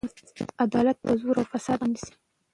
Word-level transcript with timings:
عدالت 0.63 0.97
د 1.05 1.07
زور 1.21 1.35
او 1.41 1.49
فساد 1.51 1.79
مخه 1.81 1.89
نیسي. 1.91 2.13